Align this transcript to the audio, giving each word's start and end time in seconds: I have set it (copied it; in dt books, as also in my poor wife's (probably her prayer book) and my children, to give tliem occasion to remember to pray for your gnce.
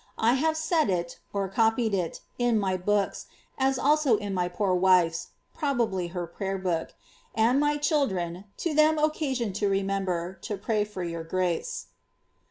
I 0.17 0.33
have 0.33 0.57
set 0.57 0.89
it 0.89 1.19
(copied 1.31 1.93
it; 1.93 2.21
in 2.39 2.57
dt 2.59 2.85
books, 2.85 3.27
as 3.59 3.77
also 3.77 4.17
in 4.17 4.33
my 4.33 4.47
poor 4.47 4.73
wife's 4.73 5.27
(probably 5.53 6.07
her 6.07 6.25
prayer 6.25 6.57
book) 6.57 6.95
and 7.35 7.59
my 7.59 7.77
children, 7.77 8.45
to 8.57 8.73
give 8.73 8.79
tliem 8.95 9.03
occasion 9.05 9.53
to 9.53 9.69
remember 9.69 10.39
to 10.41 10.57
pray 10.57 10.85
for 10.85 11.03
your 11.03 11.23
gnce. 11.23 11.85